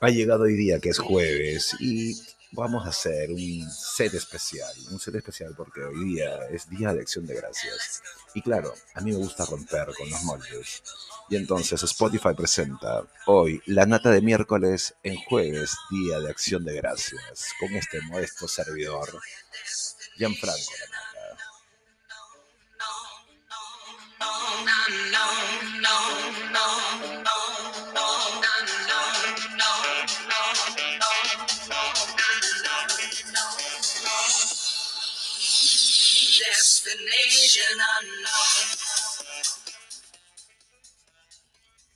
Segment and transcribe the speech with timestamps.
[0.00, 5.00] Ha llegado hoy día que es jueves y vamos a hacer un set especial, un
[5.00, 8.02] set especial porque hoy día es Día de Acción de Gracias.
[8.34, 10.82] Y claro, a mí me gusta romper con los moldes.
[11.28, 16.74] Y entonces Spotify presenta hoy la nata de miércoles en jueves, Día de Acción de
[16.74, 19.20] Gracias, con este modesto servidor,
[20.16, 20.72] Gianfranco
[26.52, 26.93] la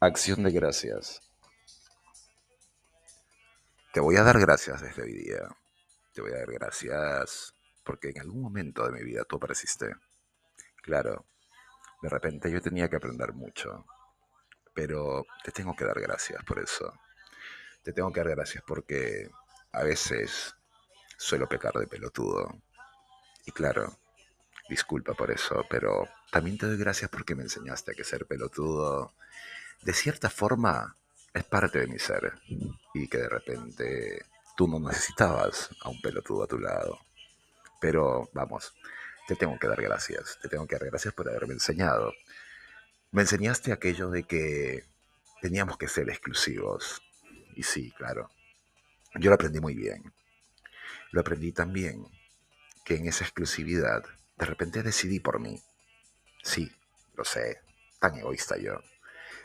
[0.00, 1.22] Acción de gracias.
[3.94, 5.40] Te voy a dar gracias desde hoy día.
[6.12, 9.94] Te voy a dar gracias porque en algún momento de mi vida tú apareciste.
[10.82, 11.24] Claro,
[12.02, 13.86] de repente yo tenía que aprender mucho,
[14.74, 16.92] pero te tengo que dar gracias por eso.
[17.82, 19.30] Te tengo que dar gracias porque
[19.72, 20.54] a veces
[21.16, 22.60] suelo pecar de pelotudo.
[23.46, 23.98] Y claro,
[24.68, 29.12] disculpa por eso, pero también te doy gracias porque me enseñaste a que ser pelotudo
[29.82, 30.96] de cierta forma
[31.32, 32.32] es parte de mi ser
[32.94, 34.24] y que de repente
[34.56, 36.98] tú no necesitabas a un pelotudo a tu lado.
[37.80, 38.74] Pero vamos,
[39.28, 42.12] te tengo que dar gracias, te tengo que dar gracias por haberme enseñado.
[43.12, 44.84] Me enseñaste aquello de que
[45.42, 47.02] teníamos que ser exclusivos.
[47.54, 48.30] Y sí, claro,
[49.14, 50.12] yo lo aprendí muy bien.
[51.12, 52.06] Lo aprendí también
[52.84, 54.04] que en esa exclusividad
[54.36, 55.60] de repente decidí por mí.
[56.42, 56.70] Sí,
[57.14, 57.60] lo sé,
[57.98, 58.80] tan egoísta yo.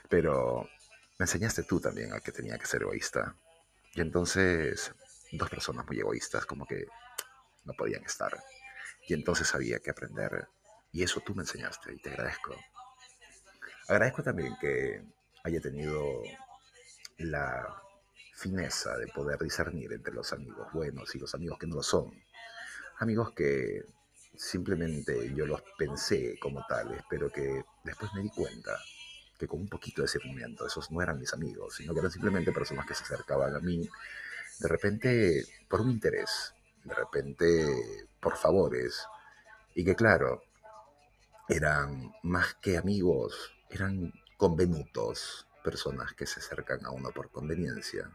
[0.10, 0.70] Pero
[1.18, 3.36] me enseñaste tú también a que tenía que ser egoísta.
[3.94, 4.94] Y entonces,
[5.32, 6.86] dos personas muy egoístas como que
[7.66, 8.38] no podían estar.
[9.08, 10.48] Y entonces había que aprender.
[10.92, 12.56] Y eso tú me enseñaste y te agradezco.
[13.88, 15.04] Agradezco también que
[15.44, 16.22] haya tenido
[17.18, 17.82] la
[18.36, 22.12] fineza de poder discernir entre los amigos buenos y los amigos que no lo son.
[23.00, 23.86] Amigos que
[24.42, 28.76] simplemente yo los pensé como tales, pero que después me di cuenta
[29.38, 32.52] que con un poquito de discernimiento, esos no eran mis amigos, sino que eran simplemente
[32.52, 33.88] personas que se acercaban a mí
[34.60, 37.66] de repente por un interés, de repente
[38.20, 39.06] por favores,
[39.76, 40.44] y que claro,
[41.48, 48.10] eran más que amigos, eran convenutos, personas que se acercan a uno por conveniencia,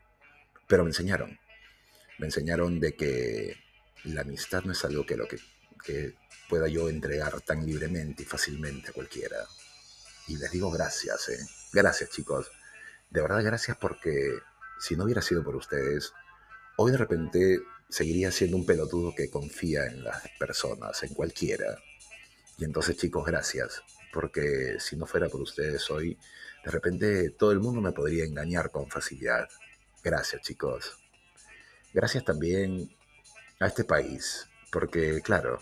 [0.67, 1.39] pero me enseñaron,
[2.19, 3.57] me enseñaron de que
[4.03, 5.39] la amistad no es algo que lo que,
[5.85, 6.15] que
[6.49, 9.39] pueda yo entregar tan libremente y fácilmente a cualquiera
[10.29, 11.39] y les digo gracias, ¿eh?
[11.73, 12.51] Gracias, chicos.
[13.11, 14.39] De verdad, gracias porque
[14.79, 16.13] si no hubiera sido por ustedes,
[16.77, 21.79] hoy de repente seguiría siendo un pelotudo que confía en las personas, en cualquiera.
[22.59, 23.83] Y entonces, chicos, gracias.
[24.13, 26.19] Porque si no fuera por ustedes hoy,
[26.65, 29.49] de repente todo el mundo me podría engañar con facilidad.
[30.03, 30.99] Gracias, chicos.
[31.93, 32.91] Gracias también
[33.61, 34.49] a este país.
[34.71, 35.61] Porque, claro,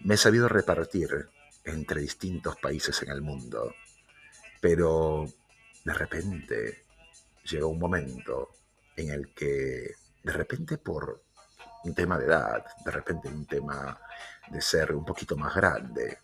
[0.00, 1.28] me he sabido repartir
[1.64, 3.74] entre distintos países en el mundo.
[4.60, 5.26] Pero
[5.84, 6.84] de repente
[7.44, 8.50] llegó un momento
[8.96, 11.22] en el que, de repente por
[11.84, 13.98] un tema de edad, de repente un tema
[14.50, 16.18] de ser un poquito más grande,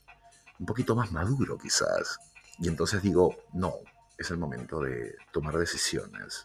[0.58, 2.18] un poquito más maduro quizás,
[2.58, 3.74] y entonces digo, no,
[4.16, 6.44] es el momento de tomar decisiones.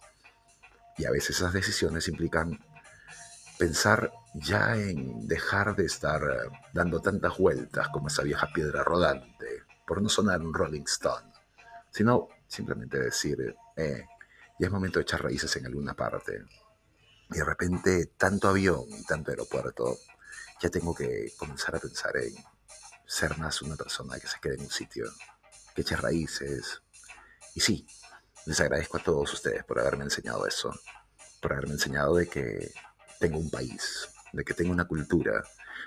[0.97, 2.57] Y a veces esas decisiones implican
[3.57, 9.63] pensar ya en dejar de estar eh, dando tantas vueltas como esa vieja piedra rodante,
[9.87, 11.31] por no sonar un Rolling Stone,
[11.91, 14.05] sino simplemente decir, eh,
[14.59, 16.43] ya es momento de echar raíces en alguna parte.
[17.29, 19.97] Y de repente, tanto avión y tanto aeropuerto,
[20.61, 22.35] ya tengo que comenzar a pensar en
[23.05, 25.05] ser más una persona que se quede en un sitio,
[25.73, 26.81] que eche raíces.
[27.53, 27.87] Y sí,
[28.45, 30.73] les agradezco a todos ustedes por haberme enseñado eso,
[31.41, 32.71] por haberme enseñado de que
[33.19, 35.43] tengo un país, de que tengo una cultura,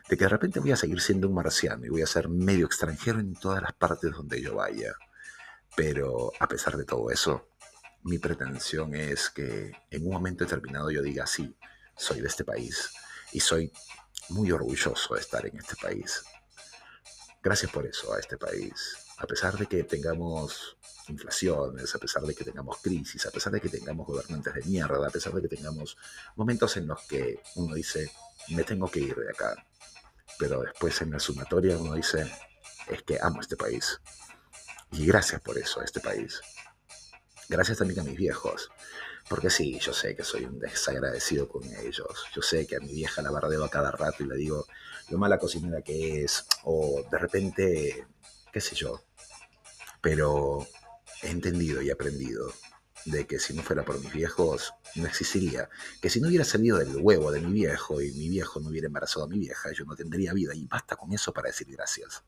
[0.08, 2.66] de que de repente voy a seguir siendo un marciano y voy a ser medio
[2.66, 4.94] extranjero en todas las partes donde yo vaya.
[5.76, 7.48] Pero a pesar de todo eso,
[8.04, 11.54] mi pretensión es que en un momento determinado yo diga, sí,
[11.96, 12.90] soy de este país
[13.32, 13.72] y soy
[14.30, 16.22] muy orgulloso de estar en este país.
[17.42, 19.07] Gracias por eso a este país.
[19.18, 20.76] A pesar de que tengamos
[21.08, 25.06] inflaciones, a pesar de que tengamos crisis, a pesar de que tengamos gobernantes de mierda,
[25.06, 25.96] a pesar de que tengamos
[26.36, 28.10] momentos en los que uno dice,
[28.48, 29.66] me tengo que ir de acá,
[30.38, 32.30] pero después en la sumatoria uno dice,
[32.88, 34.00] es que amo este país.
[34.92, 36.40] Y gracias por eso a este país.
[37.48, 38.70] Gracias también a mis viejos.
[39.28, 42.24] Porque sí, yo sé que soy un desagradecido con ellos.
[42.34, 44.66] Yo sé que a mi vieja la bardeo a cada rato y le digo
[45.10, 46.46] lo mala cocinera que es.
[46.64, 48.06] O de repente,
[48.52, 49.04] qué sé yo.
[50.00, 50.66] Pero
[51.22, 52.52] he entendido y aprendido
[53.04, 55.68] de que si no fuera por mis viejos, no existiría.
[56.00, 58.86] Que si no hubiera salido del huevo de mi viejo y mi viejo no hubiera
[58.86, 60.54] embarazado a mi vieja, yo no tendría vida.
[60.54, 62.22] Y basta con eso para decir gracias.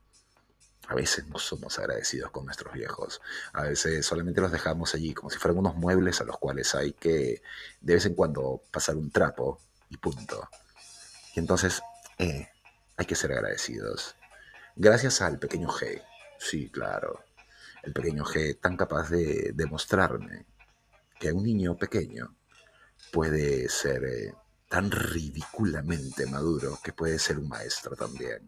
[0.87, 3.21] A veces no somos agradecidos con nuestros viejos.
[3.53, 6.93] A veces solamente los dejamos allí como si fueran unos muebles a los cuales hay
[6.93, 7.41] que
[7.79, 9.59] de vez en cuando pasar un trapo
[9.89, 10.49] y punto.
[11.35, 11.81] Y entonces
[12.17, 12.49] eh,
[12.97, 14.15] hay que ser agradecidos.
[14.75, 16.01] Gracias al pequeño G.
[16.41, 17.23] Sí, claro.
[17.83, 20.47] El pequeño G tan capaz de demostrarme
[21.19, 22.35] que un niño pequeño
[23.11, 24.33] puede ser eh,
[24.67, 28.47] tan ridículamente maduro que puede ser un maestro también.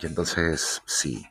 [0.00, 1.26] Y entonces, sí,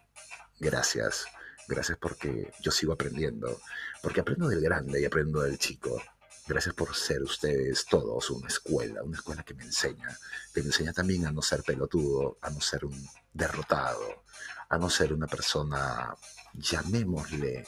[0.59, 1.25] gracias.
[1.67, 3.59] Gracias porque yo sigo aprendiendo.
[4.03, 5.99] Porque aprendo del grande y aprendo del chico.
[6.45, 10.09] Gracias por ser ustedes todos una escuela, una escuela que me enseña,
[10.53, 14.23] que me enseña también a no ser pelotudo, a no ser un derrotado,
[14.67, 16.13] a no ser una persona,
[16.53, 17.65] llamémosle,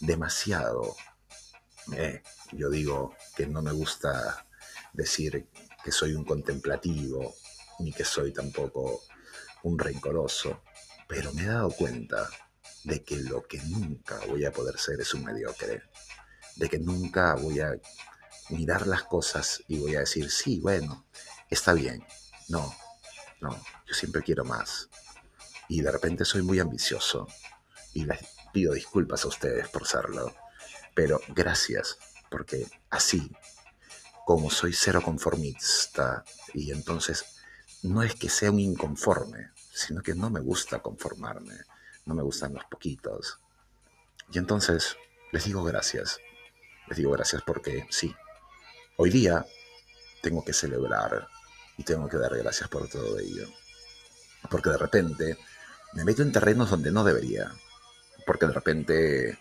[0.00, 0.96] demasiado.
[1.94, 2.22] Eh,
[2.52, 4.46] yo digo que no me gusta
[4.92, 5.48] decir
[5.82, 7.34] que soy un contemplativo,
[7.78, 9.00] ni que soy tampoco
[9.62, 10.62] un rencoroso,
[11.08, 12.28] pero me he dado cuenta
[12.84, 15.82] de que lo que nunca voy a poder ser es un mediocre,
[16.56, 17.72] de que nunca voy a
[18.50, 21.04] mirar las cosas y voy a decir, sí, bueno,
[21.48, 22.04] está bien.
[22.48, 22.74] No,
[23.40, 23.50] no,
[23.86, 24.88] yo siempre quiero más.
[25.68, 27.28] Y de repente soy muy ambicioso
[27.94, 28.18] y les
[28.52, 30.34] pido disculpas a ustedes por serlo
[30.94, 31.98] pero gracias,
[32.30, 33.30] porque así,
[34.26, 36.24] como soy cero conformista,
[36.54, 37.24] y entonces
[37.82, 41.54] no es que sea un inconforme, sino que no me gusta conformarme,
[42.04, 43.38] no me gustan los poquitos.
[44.32, 44.96] Y entonces
[45.32, 46.18] les digo gracias,
[46.90, 48.14] les digo gracias porque sí,
[48.96, 49.46] hoy día
[50.20, 51.26] tengo que celebrar
[51.78, 53.48] y tengo que dar gracias por todo ello.
[54.50, 55.38] Porque de repente
[55.94, 57.50] me meto en terrenos donde no debería.
[58.26, 59.38] Porque de repente,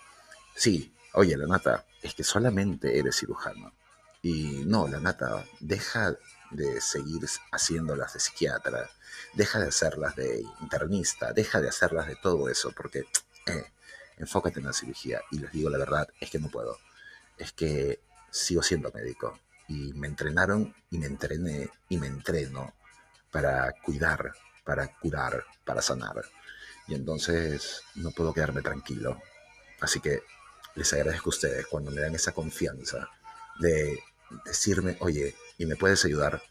[0.56, 3.74] sí, Oye, la nata, es que solamente eres cirujano.
[4.22, 6.16] Y no, la nata, deja
[6.52, 8.90] de seguir haciéndolas de psiquiatra,
[9.34, 13.06] deja de hacerlas de internista, deja de hacerlas de todo eso, porque
[13.48, 13.72] eh,
[14.18, 15.22] enfócate en la cirugía.
[15.32, 16.78] Y les digo la verdad, es que no puedo.
[17.40, 18.00] Es que
[18.30, 19.40] sigo siendo médico.
[19.68, 22.74] Y me entrenaron y me entrené y me entreno
[23.32, 24.34] para cuidar,
[24.64, 26.24] para curar, para sanar.
[26.88, 29.20] Y entonces no puedo quedarme tranquilo.
[29.80, 30.22] Así que
[30.76, 33.10] les agradezco a ustedes cuando me dan esa confianza
[33.60, 34.00] de
[34.46, 36.42] decirme, oye, ¿y me puedes ayudar?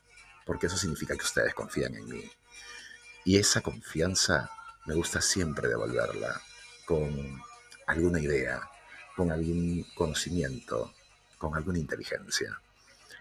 [0.44, 2.31] Porque eso significa que ustedes confían en mí.
[3.25, 4.50] Y esa confianza
[4.87, 6.40] me gusta siempre devolverla
[6.87, 7.43] con
[7.87, 8.61] alguna idea,
[9.19, 10.94] con algún conocimiento,
[11.38, 12.56] con alguna inteligencia.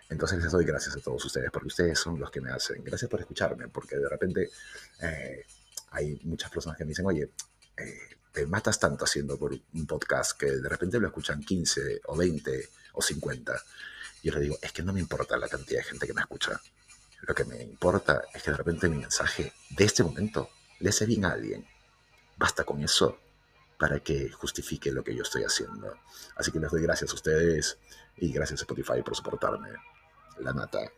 [0.08, 2.84] Entonces les doy gracias a todos ustedes, porque ustedes son los que me hacen.
[2.84, 4.52] Gracias por escucharme, porque de repente
[5.02, 5.44] eh,
[5.90, 7.32] hay muchas personas que me dicen, oye,
[7.78, 8.00] eh,
[8.32, 12.70] te matas tanto haciendo por un podcast que de repente lo escuchan 15 o 20
[12.94, 13.60] o 50.
[14.22, 16.22] Y yo le digo, es que no me importa la cantidad de gente que me
[16.22, 16.62] escucha.
[17.22, 21.08] Lo que me importa es que de repente mi mensaje de este momento le hace
[21.08, 21.66] bien a alguien.
[22.38, 23.18] Basta con eso
[23.78, 25.94] para que justifique lo que yo estoy haciendo.
[26.36, 27.78] Así que les doy gracias a ustedes
[28.16, 29.70] y gracias a Spotify por soportarme.
[30.40, 30.92] La nata.